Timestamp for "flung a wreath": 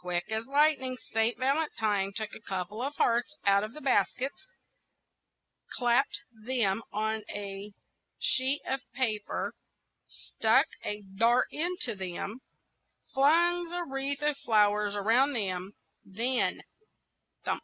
13.14-14.20